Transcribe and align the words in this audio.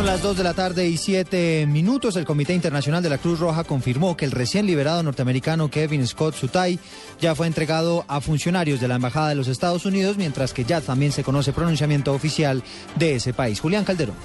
Son 0.00 0.06
las 0.06 0.22
2 0.22 0.38
de 0.38 0.44
la 0.44 0.54
tarde 0.54 0.88
y 0.88 0.96
7 0.96 1.66
minutos. 1.66 2.16
El 2.16 2.24
Comité 2.24 2.54
Internacional 2.54 3.02
de 3.02 3.10
la 3.10 3.18
Cruz 3.18 3.38
Roja 3.38 3.64
confirmó 3.64 4.16
que 4.16 4.24
el 4.24 4.30
recién 4.30 4.64
liberado 4.64 5.02
norteamericano 5.02 5.70
Kevin 5.70 6.06
Scott 6.06 6.34
Sutai 6.34 6.78
ya 7.20 7.34
fue 7.34 7.46
entregado 7.46 8.06
a 8.08 8.22
funcionarios 8.22 8.80
de 8.80 8.88
la 8.88 8.94
Embajada 8.94 9.28
de 9.28 9.34
los 9.34 9.46
Estados 9.46 9.84
Unidos, 9.84 10.16
mientras 10.16 10.54
que 10.54 10.64
ya 10.64 10.80
también 10.80 11.12
se 11.12 11.22
conoce 11.22 11.52
pronunciamiento 11.52 12.14
oficial 12.14 12.62
de 12.96 13.16
ese 13.16 13.34
país. 13.34 13.60
Julián 13.60 13.84
Calderón. 13.84 14.16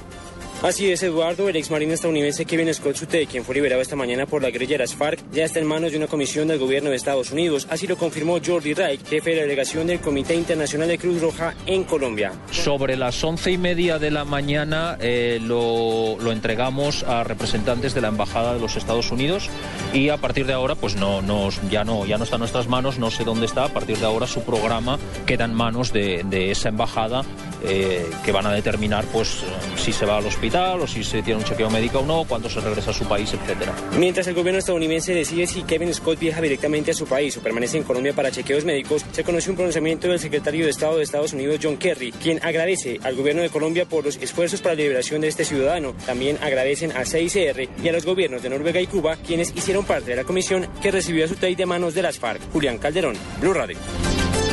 Así 0.64 0.90
es, 0.90 1.04
Eduardo, 1.04 1.48
el 1.48 1.56
ex 1.58 1.70
marino 1.70 1.94
estadounidense 1.94 2.46
Kevin 2.46 2.74
Scott 2.74 2.96
Sute, 2.96 3.28
quien 3.28 3.44
fue 3.44 3.54
liberado 3.54 3.82
esta 3.82 3.96
mañana 3.96 4.26
por 4.26 4.42
la 4.42 4.50
guerrilleras 4.50 4.96
FARC, 4.96 5.20
ya 5.32 5.44
está 5.44 5.60
en 5.60 5.68
manos 5.68 5.92
de 5.92 5.98
una 5.98 6.08
comisión 6.08 6.48
del 6.48 6.58
gobierno 6.58 6.90
de 6.90 6.96
Estados 6.96 7.32
Unidos. 7.32 7.68
Así 7.70 7.86
lo 7.88 7.98
confirmó 7.98 8.40
Jordi 8.44 8.74
Reich, 8.74 9.06
jefe 9.06 9.32
de 9.32 9.36
la 9.36 9.42
delegación 9.44 9.86
del 9.86 10.00
Comité 10.00 10.34
Internacional 10.34 10.88
de 10.88 10.98
Cruz 10.98 11.22
Roja 11.22 11.54
en 11.68 11.84
Colombia. 11.84 12.32
Sobre 12.52 12.96
las 12.96 13.22
once 13.24 13.52
y 13.52 13.58
media 13.58 14.00
de 14.00 14.12
la 14.12 14.24
mañana 14.24 14.98
eh, 15.02 15.40
lo, 15.42 16.18
entregamos 16.32 17.04
a 17.04 17.24
representantes 17.24 17.94
de 17.94 18.02
la 18.02 18.08
Embajada 18.08 18.54
de 18.54 18.60
los 18.60 18.76
Estados 18.76 19.12
Unidos 19.12 19.50
y 19.94 20.10
a 20.10 20.18
partir 20.18 20.48
de 20.48 20.54
ahora, 20.54 20.76
pues 20.76 20.96
no, 20.96 21.22
no, 21.22 21.50
ya, 21.70 21.84
no, 21.84 22.06
ya 22.06 22.18
no 22.18 22.24
está 22.24 22.38
en 22.38 22.42
nuestras 22.42 22.68
manos, 22.68 22.98
no 22.98 23.12
sé 23.12 23.24
dónde 23.24 23.46
está. 23.46 23.66
A 23.66 23.70
partir 23.70 23.98
de 23.98 24.06
ahora 24.06 24.26
su 24.26 24.42
programa 24.42 24.98
queda 25.26 25.46
en 25.46 25.54
manos 25.54 25.92
de, 25.92 26.24
de 26.24 26.50
esa 26.50 26.70
embajada 26.70 27.24
eh, 27.64 28.10
que 28.24 28.32
van 28.32 28.48
a 28.48 28.52
determinar 28.52 29.06
pues 29.06 29.44
si 29.76 29.92
se 29.92 30.06
va 30.06 30.18
al 30.18 30.26
hospital 30.26 30.45
o 30.54 30.88
si 30.88 31.04
se 31.04 31.22
tiene 31.22 31.40
un 31.40 31.46
chequeo 31.46 31.70
médico 31.70 32.00
o 32.00 32.06
no, 32.06 32.24
cuándo 32.26 32.50
se 32.50 32.60
regresa 32.60 32.92
a 32.92 32.94
su 32.94 33.06
país, 33.06 33.34
etcétera. 33.34 33.74
Mientras 33.98 34.28
el 34.28 34.36
gobierno 34.36 34.60
estadounidense 34.60 35.14
decide 35.14 35.48
si 35.48 35.64
Kevin 35.64 35.94
Scott 35.94 36.20
viaja 36.20 36.42
directamente 36.42 36.92
a 36.92 36.94
su 36.94 37.06
país 37.06 37.36
o 37.38 37.42
permanece 37.42 37.78
en 37.78 37.84
Colombia 37.84 38.14
para 38.14 38.32
chequeos 38.32 38.64
médicos, 38.64 39.06
se 39.12 39.24
conoció 39.24 39.52
un 39.52 39.58
pronunciamiento 39.58 40.08
del 40.08 40.20
secretario 40.20 40.66
de 40.66 40.72
Estado 40.72 40.98
de 40.98 41.04
Estados 41.04 41.34
Unidos, 41.34 41.60
John 41.62 41.78
Kerry, 41.78 42.12
quien 42.12 42.40
agradece 42.44 43.00
al 43.04 43.16
gobierno 43.16 43.42
de 43.42 43.50
Colombia 43.50 43.86
por 43.86 44.06
los 44.06 44.18
esfuerzos 44.18 44.62
para 44.62 44.76
la 44.76 44.82
liberación 44.82 45.22
de 45.22 45.30
este 45.30 45.46
ciudadano. 45.46 45.94
También 46.06 46.38
agradecen 46.42 46.92
a 46.96 47.06
CICR 47.06 47.70
y 47.84 47.90
a 47.90 47.92
los 47.92 48.06
gobiernos 48.06 48.44
de 48.44 48.50
Noruega 48.50 48.82
y 48.82 48.88
Cuba, 48.88 49.18
quienes 49.18 49.56
hicieron 49.56 49.86
parte 49.86 50.12
de 50.12 50.18
la 50.18 50.24
comisión 50.24 50.68
que 50.82 50.92
recibió 50.92 51.26
a 51.26 51.28
su 51.28 51.36
de 51.36 51.66
manos 51.66 51.94
de 51.94 52.02
las 52.02 52.18
FARC. 52.18 52.42
Julián 52.52 52.78
Calderón, 52.78 53.16
Blue 53.40 53.54
Radio. 53.54 53.78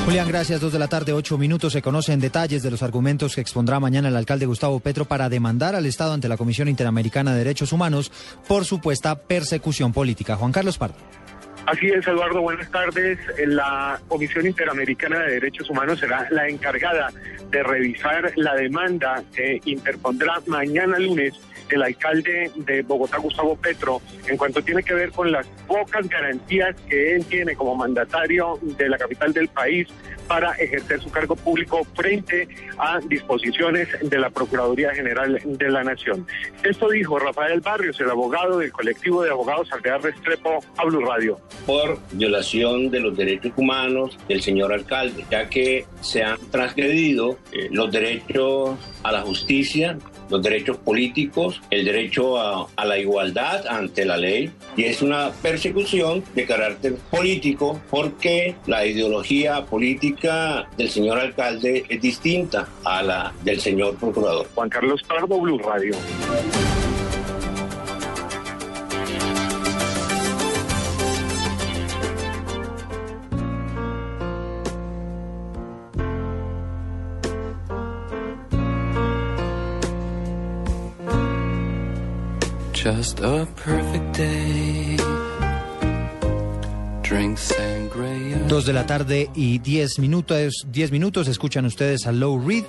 Julián, 0.05 0.27
gracias. 0.27 0.61
Dos 0.61 0.73
de 0.73 0.81
la 0.81 0.89
tarde, 0.89 1.13
ocho 1.13 1.39
minutos. 1.39 1.73
Se 1.73 1.81
conocen 1.81 2.19
detalles 2.19 2.63
de 2.63 2.73
los 2.73 2.83
argumentos 2.83 3.37
que 3.37 3.41
expondrá 3.41 3.79
mañana 3.79 4.09
el 4.09 4.17
alcalde 4.17 4.47
Gustavo 4.47 4.81
Petro 4.81 5.05
para 5.05 5.29
demandar 5.29 5.77
al 5.77 5.87
Estado 5.87 6.13
ante 6.13 6.29
la 6.29 6.37
Comisión 6.37 6.67
Interamericana 6.67 7.33
de 7.33 7.39
Derechos 7.39 7.73
Humanos 7.73 8.11
por 8.49 8.65
supuesta 8.65 9.15
persecución 9.15 9.93
política. 9.93 10.35
Juan 10.35 10.51
Carlos 10.51 10.77
Pardo. 10.77 10.97
Así 11.67 11.87
es, 11.87 12.05
Eduardo, 12.05 12.41
buenas 12.43 12.69
tardes. 12.73 13.19
La 13.47 14.01
Comisión 14.09 14.45
Interamericana 14.47 15.21
de 15.21 15.35
Derechos 15.35 15.71
Humanos 15.71 16.01
será 16.01 16.27
la 16.33 16.49
encargada 16.49 17.13
de 17.53 17.63
revisar 17.63 18.33
la 18.35 18.55
demanda 18.57 19.23
que 19.33 19.61
interpondrá 19.67 20.43
mañana 20.47 20.99
lunes 20.99 21.35
el 21.73 21.83
alcalde 21.83 22.51
de 22.55 22.83
Bogotá, 22.83 23.19
Gustavo 23.19 23.57
Petro, 23.57 24.01
en 24.27 24.37
cuanto 24.37 24.63
tiene 24.63 24.83
que 24.83 24.95
ver 24.95 25.11
con 25.11 25.33
las 25.33 25.47
pocas 25.67 26.09
garantías 26.09 26.77
que 26.89 27.15
él 27.15 27.25
tiene 27.27 27.57
como 27.57 27.75
mandatario 27.75 28.59
de 28.63 28.89
la 28.89 28.99
capital 28.99 29.33
del 29.33 29.49
país 29.49 29.89
para 30.29 30.53
ejercer 30.53 31.01
su 31.01 31.11
cargo 31.11 31.37
público 31.37 31.85
frente 31.95 32.49
a 32.79 33.01
disposiciones 33.01 33.89
de 34.03 34.19
la 34.19 34.31
Procuraduría 34.31 34.95
General 34.95 35.39
de 35.45 35.71
la 35.71 35.85
Nación. 35.85 36.27
Esto 36.63 36.89
dijo 36.89 37.19
Rafael 37.19 37.61
Barrios, 37.61 38.01
el 38.01 38.11
abogado 38.11 38.59
del 38.59 38.73
colectivo 38.73 39.23
de 39.23 39.31
abogados 39.31 39.71
Alvear 39.73 40.03
Restrepo 40.03 40.61
a 40.77 40.85
Blue 40.85 41.05
Radio. 41.05 41.39
Por 41.67 41.99
violación 42.13 42.91
de 42.91 43.01
los 43.01 43.17
derechos 43.17 43.53
humanos 43.57 44.19
del 44.29 44.43
señor 44.43 44.73
alcalde, 44.73 45.25
ya 45.31 45.49
que 45.49 45.87
se 46.01 46.23
han 46.23 46.39
transgredido 46.51 47.39
eh, 47.53 47.69
los 47.71 47.91
derechos 47.91 48.79
a 49.03 49.13
la 49.13 49.23
justicia, 49.23 49.99
los 50.33 50.43
derechos 50.43 50.79
políticos, 50.79 51.61
el 51.71 51.85
derecho 51.85 52.41
a, 52.41 52.85
la 52.85 52.99
igualdad 52.99 53.67
ante 53.69 54.05
la 54.05 54.17
ley 54.17 54.51
y 54.77 54.85
es 54.85 55.03
una 55.03 55.31
persecución 55.31 56.25
de 56.35 56.47
carácter 56.47 56.97
político 57.11 57.81
porque 57.91 58.57
la 58.67 58.85
ideología 58.85 59.65
política 59.67 60.69
del 60.77 60.91
señor 60.91 61.19
alcalde 61.19 61.85
es 61.89 62.01
distinta 62.01 62.67
a 62.85 63.03
la 63.03 63.33
del 63.45 63.61
señor 63.61 63.97
procurador. 63.97 64.49
Juan 64.55 64.69
Carlos 64.69 65.03
Pardo, 65.07 65.39
Blue 65.39 65.59
Radio. 65.59 65.95
Just 82.83 83.21
a 83.21 83.47
perfect 83.65 84.17
day. 84.17 84.97
Dos 88.49 88.67
de 88.67 88.73
la 88.73 88.87
tarde 88.87 89.31
y 89.37 89.59
diez 89.59 89.99
minutos, 89.99 90.67
diez 90.67 90.91
minutos 90.91 91.29
escuchan 91.29 91.65
ustedes 91.65 92.07
a 92.07 92.13
Low 92.13 92.45
Reed, 92.45 92.65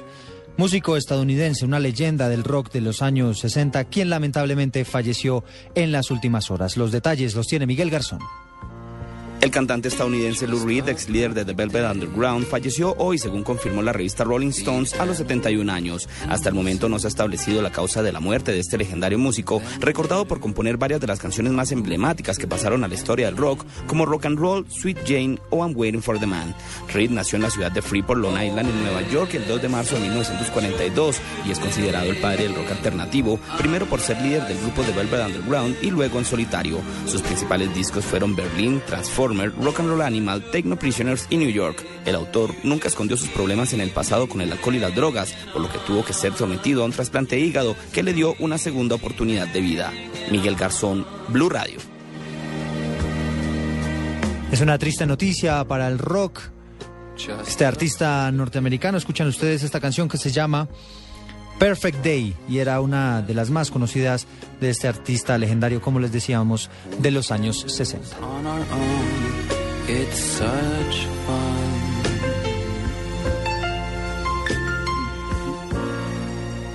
músico 0.57 0.97
estadounidense, 0.97 1.65
una 1.65 1.79
leyenda 1.79 2.29
del 2.29 2.43
rock 2.43 2.71
de 2.71 2.81
los 2.81 3.01
años 3.01 3.39
60, 3.39 3.85
quien 3.85 4.09
lamentablemente 4.09 4.85
falleció 4.85 5.43
en 5.73 5.91
las 5.91 6.11
últimas 6.11 6.51
horas. 6.51 6.77
Los 6.77 6.91
detalles 6.91 7.33
los 7.35 7.47
tiene 7.47 7.65
Miguel 7.65 7.89
Garzón. 7.89 8.19
El 9.43 9.51
cantante 9.51 9.89
estadounidense 9.89 10.47
Lou 10.47 10.65
Reed, 10.65 10.87
ex 10.87 11.09
líder 11.09 11.33
de 11.33 11.43
The 11.43 11.51
Velvet 11.51 11.91
Underground, 11.91 12.47
falleció 12.47 12.95
hoy, 12.97 13.17
según 13.17 13.43
confirmó 13.43 13.81
la 13.81 13.91
revista 13.91 14.23
Rolling 14.23 14.51
Stones, 14.51 14.93
a 14.93 15.05
los 15.05 15.17
71 15.17 15.69
años. 15.69 16.07
Hasta 16.29 16.47
el 16.47 16.55
momento 16.55 16.87
no 16.87 16.97
se 16.97 17.07
ha 17.07 17.09
establecido 17.09 17.61
la 17.61 17.69
causa 17.69 18.01
de 18.01 18.13
la 18.13 18.21
muerte 18.21 18.53
de 18.53 18.59
este 18.59 18.77
legendario 18.77 19.19
músico, 19.19 19.61
recordado 19.81 20.23
por 20.23 20.39
componer 20.39 20.77
varias 20.77 21.01
de 21.01 21.07
las 21.07 21.19
canciones 21.19 21.51
más 21.51 21.73
emblemáticas 21.73 22.37
que 22.37 22.47
pasaron 22.47 22.85
a 22.85 22.87
la 22.87 22.93
historia 22.93 23.25
del 23.25 23.35
rock, 23.35 23.65
como 23.85 24.05
Rock 24.05 24.27
and 24.27 24.39
Roll, 24.39 24.65
Sweet 24.69 24.99
Jane 25.05 25.37
o 25.49 25.57
I'm 25.57 25.75
Waiting 25.75 26.01
for 26.01 26.17
the 26.17 26.25
Man. 26.25 26.55
Reed 26.93 27.09
nació 27.09 27.35
en 27.35 27.41
la 27.41 27.49
ciudad 27.49 27.73
de 27.73 27.81
Freeport, 27.81 28.21
Long 28.21 28.41
Island, 28.41 28.69
en 28.69 28.81
Nueva 28.81 29.01
York, 29.09 29.33
el 29.33 29.45
2 29.45 29.61
de 29.61 29.67
marzo 29.67 29.95
de 29.95 30.03
1942 30.03 31.17
y 31.45 31.51
es 31.51 31.59
considerado 31.59 32.09
el 32.09 32.15
padre 32.15 32.43
del 32.43 32.55
rock 32.55 32.71
alternativo, 32.71 33.37
primero 33.57 33.87
por 33.87 33.99
ser 33.99 34.21
líder 34.21 34.47
del 34.47 34.59
grupo 34.59 34.83
The 34.83 34.93
Velvet 34.93 35.25
Underground 35.25 35.75
y 35.81 35.91
luego 35.91 36.17
en 36.17 36.23
solitario. 36.23 36.79
Sus 37.07 37.21
principales 37.21 37.75
discos 37.75 38.05
fueron 38.05 38.37
Berlin, 38.37 38.81
Transform 38.87 39.32
Rock 39.39 39.79
and 39.79 39.89
Roll 39.89 40.01
Animal, 40.01 40.43
Techno 40.51 40.77
Prisoners 40.77 41.27
y 41.29 41.37
New 41.37 41.49
York. 41.49 41.83
El 42.05 42.15
autor 42.15 42.53
nunca 42.63 42.87
escondió 42.87 43.17
sus 43.17 43.29
problemas 43.29 43.73
en 43.73 43.81
el 43.81 43.91
pasado 43.91 44.27
con 44.27 44.41
el 44.41 44.51
alcohol 44.51 44.75
y 44.75 44.79
las 44.79 44.95
drogas, 44.95 45.33
por 45.51 45.61
lo 45.61 45.71
que 45.71 45.79
tuvo 45.79 46.03
que 46.03 46.13
ser 46.13 46.33
sometido 46.33 46.83
a 46.83 46.85
un 46.85 46.91
trasplante 46.91 47.35
de 47.35 47.41
hígado 47.41 47.75
que 47.91 48.03
le 48.03 48.13
dio 48.13 48.35
una 48.39 48.57
segunda 48.57 48.95
oportunidad 48.95 49.47
de 49.47 49.61
vida. 49.61 49.91
Miguel 50.31 50.55
Garzón, 50.55 51.05
Blue 51.29 51.49
Radio. 51.49 51.79
Es 54.51 54.61
una 54.61 54.77
triste 54.77 55.05
noticia 55.05 55.63
para 55.65 55.87
el 55.87 55.97
rock. 55.97 56.39
Este 57.47 57.65
artista 57.65 58.31
norteamericano, 58.31 58.97
escuchan 58.97 59.27
ustedes 59.27 59.63
esta 59.63 59.79
canción 59.79 60.07
que 60.07 60.17
se 60.17 60.31
llama 60.31 60.67
Perfect 61.59 62.03
Day 62.03 62.35
y 62.47 62.59
era 62.59 62.81
una 62.81 63.21
de 63.21 63.33
las 63.33 63.49
más 63.49 63.71
conocidas 63.71 64.27
de 64.59 64.69
este 64.69 64.87
artista 64.87 65.37
legendario, 65.37 65.81
como 65.81 65.99
les 65.99 66.11
decíamos, 66.11 66.69
de 66.99 67.11
los 67.11 67.31
años 67.31 67.65
60. 67.67 68.17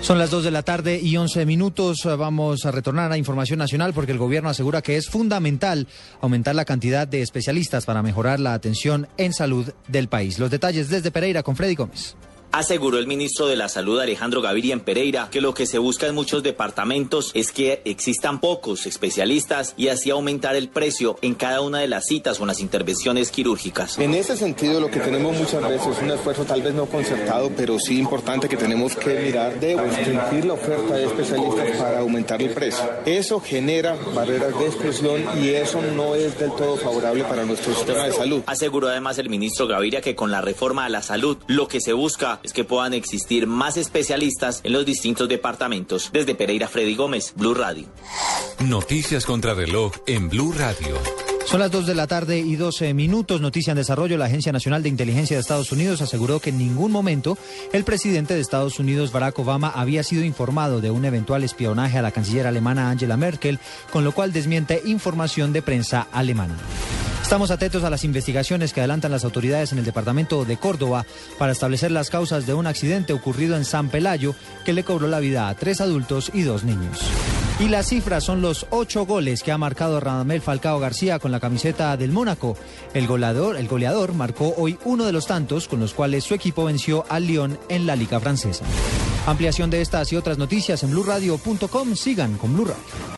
Son 0.09 0.17
las 0.17 0.31
2 0.31 0.45
de 0.45 0.51
la 0.51 0.63
tarde 0.63 0.99
y 1.03 1.19
11 1.19 1.45
minutos. 1.45 1.99
Vamos 2.05 2.65
a 2.65 2.71
retornar 2.71 3.13
a 3.13 3.19
información 3.19 3.59
nacional 3.59 3.93
porque 3.93 4.13
el 4.13 4.17
gobierno 4.17 4.49
asegura 4.49 4.81
que 4.81 4.97
es 4.97 5.11
fundamental 5.11 5.87
aumentar 6.23 6.55
la 6.55 6.65
cantidad 6.65 7.07
de 7.07 7.21
especialistas 7.21 7.85
para 7.85 8.03
mejorar 8.03 8.41
la 8.41 8.55
atención 8.55 9.07
en 9.19 9.35
salud 9.35 9.71
del 9.87 10.09
país. 10.09 10.39
Los 10.39 10.51
detalles 10.51 10.89
desde 10.89 11.11
Pereira 11.11 11.43
con 11.43 11.57
Freddy 11.57 11.75
Gómez. 11.75 12.17
Aseguró 12.51 12.99
el 12.99 13.07
ministro 13.07 13.47
de 13.47 13.57
la 13.57 13.69
Salud 13.69 14.01
Alejandro 14.01 14.41
Gaviria 14.41 14.73
en 14.73 14.81
Pereira 14.81 15.29
que 15.31 15.43
lo 15.43 15.53
que 15.53 15.67
se 15.67 15.77
busca 15.79 16.07
en 16.07 16.15
muchos 16.15 16.43
departamentos 16.43 17.31
es 17.35 17.53
que 17.53 17.83
existan 17.85 18.41
pocos 18.41 18.87
especialistas 18.87 19.75
y 19.77 19.89
así 19.89 20.09
aumentar 20.09 20.57
el 20.57 20.71
precio 20.71 21.19
en 21.21 21.35
cada 21.35 21.61
una 21.61 21.81
de 21.81 21.89
las 21.89 22.07
citas 22.07 22.41
o 22.41 22.45
en 22.45 22.49
las 22.49 22.61
intervenciones 22.61 23.31
quirúrgicas. 23.31 23.99
En 23.99 24.15
ese 24.15 24.35
sentido 24.35 24.81
lo 24.81 24.91
que 24.91 24.99
tenemos 25.01 25.37
muchas 25.37 25.63
veces 25.69 25.89
es 25.89 26.03
un 26.03 26.11
esfuerzo 26.11 26.45
tal 26.47 26.63
vez 26.63 26.73
no 26.73 26.87
concertado, 26.87 27.51
pero 27.55 27.79
sí 27.79 27.99
importante 27.99 28.49
que 28.49 28.57
tenemos 28.57 28.97
que 28.97 29.21
mirar 29.21 29.61
de 29.61 29.77
restringir 29.77 30.47
la 30.47 30.55
oferta 30.55 30.95
de 30.95 31.05
especialistas 31.05 31.77
para 31.77 31.99
aumentar 31.99 32.41
el 32.41 32.51
precio. 32.51 32.83
Eso 33.05 33.41
genera 33.41 33.95
barreras 34.15 34.59
de 34.59 34.67
exclusión 34.67 35.23
y 35.43 35.51
eso 35.51 35.83
no 35.83 36.15
es 36.15 36.39
del 36.39 36.53
todo 36.53 36.79
favorable 36.79 37.25
para 37.25 37.45
nuestro 37.45 37.75
sistema 37.75 38.05
de 38.05 38.13
salud. 38.13 38.43
Aseguró 38.47 38.89
además 38.89 39.19
el 39.19 39.29
ministro 39.29 39.67
Gaviria 39.67 40.01
que 40.01 40.15
con 40.15 40.31
la 40.31 40.41
reforma 40.41 40.87
a 40.87 40.89
la 40.89 41.03
salud 41.03 41.37
lo 41.47 41.69
que 41.69 41.83
se 41.83 41.93
busca 41.93 42.38
es 42.43 42.53
que 42.53 42.65
puedan 42.65 42.95
existir 42.95 43.47
más 43.47 43.77
especialistas 43.77 44.61
en 44.65 44.73
los 44.73 44.85
distintos 44.85 45.29
departamentos. 45.29 46.11
Desde 46.13 46.35
Pereira, 46.35 46.69
Freddy 46.69 46.95
Gómez, 46.95 47.33
Blue 47.37 47.55
Radio. 47.55 47.87
Noticias 48.61 49.25
contra 49.25 49.55
reloj 49.55 49.93
en 50.07 50.29
Blue 50.29 50.53
Radio. 50.53 50.97
Son 51.49 51.61
las 51.61 51.71
2 51.71 51.87
de 51.87 51.95
la 51.95 52.07
tarde 52.07 52.41
y 52.41 52.57
12 52.57 52.93
minutos. 52.93 53.41
Noticia 53.41 53.71
en 53.71 53.79
desarrollo. 53.79 54.19
La 54.19 54.27
Agencia 54.27 54.53
Nacional 54.53 54.83
de 54.83 54.91
Inteligencia 54.91 55.35
de 55.35 55.41
Estados 55.41 55.73
Unidos 55.73 56.03
aseguró 56.03 56.41
que 56.41 56.51
en 56.51 56.59
ningún 56.59 56.93
momento 56.93 57.39
el 57.73 57.85
presidente 57.85 58.35
de 58.35 58.41
Estados 58.41 58.79
Unidos, 58.79 59.13
Barack 59.13 59.39
Obama, 59.39 59.73
había 59.75 60.03
sido 60.03 60.25
informado 60.25 60.83
de 60.83 60.91
un 60.91 61.07
eventual 61.07 61.45
espionaje 61.45 61.97
a 61.97 62.03
la 62.03 62.11
canciller 62.11 62.47
alemana 62.47 62.91
Angela 62.91 63.17
Merkel, 63.17 63.61
con 63.91 64.05
lo 64.05 64.13
cual 64.13 64.35
desmiente 64.35 64.83
información 64.85 65.55
de 65.55 65.63
prensa 65.63 66.07
alemana. 66.13 66.59
Estamos 67.29 67.51
atentos 67.51 67.85
a 67.85 67.91
las 67.91 68.05
investigaciones 68.05 68.73
que 68.73 68.81
adelantan 68.81 69.11
las 69.11 69.23
autoridades 69.23 69.73
en 69.73 69.79
el 69.79 69.85
departamento 69.85 70.47
de 70.47 70.57
Córdoba 70.57 71.05
para 71.37 71.53
establecer 71.53 71.91
las 71.91 72.09
causas 72.09 72.47
de 72.47 72.55
un 72.55 72.67
accidente 72.67 73.13
ocurrido 73.13 73.55
en 73.55 73.67
San 73.67 73.91
Pelayo 73.91 74.35
que 74.65 74.73
le 74.73 74.83
cobró 74.83 75.09
la 75.09 75.21
vida 75.21 75.51
a 75.51 75.55
tres 75.55 75.83
adultos 75.83 76.31
y 76.33 76.41
dos 76.41 76.65
niños. 76.65 76.99
Y 77.61 77.69
las 77.69 77.89
cifras 77.89 78.25
son 78.25 78.41
los 78.41 78.67
ocho 78.71 79.05
goles 79.05 79.43
que 79.43 79.53
ha 79.53 79.59
marcado 79.59 80.01
Radamel 80.01 80.41
Falcao 80.41 80.81
García 80.81 81.19
con 81.19 81.31
la 81.31 81.39
camiseta 81.39 81.95
del 81.99 82.13
Mónaco. 82.13 82.57
El 82.95 83.07
goleador, 83.07 83.59
el 83.59 83.69
goleador 83.69 84.15
marcó 84.15 84.55
hoy 84.57 84.79
uno 84.87 85.05
de 85.05 85.13
los 85.13 85.27
tantos 85.27 85.69
con 85.69 85.81
los 85.81 85.93
cuales 85.93 86.25
su 86.25 86.33
equipo 86.33 86.65
venció 86.65 87.05
al 87.11 87.27
Lyon 87.27 87.59
en 87.69 87.87
la 87.87 87.95
Liga 87.95 88.21
Francesa. 88.21 88.65
Ampliación 89.27 89.69
de 89.69 89.83
estas 89.83 90.11
y 90.15 90.17
otras 90.17 90.39
noticias 90.39 90.83
en 90.83 90.93
blurradio.com. 90.93 91.95
Sigan 91.95 92.39
con 92.39 92.55
Blue 92.55 92.65
Radio. 92.65 93.09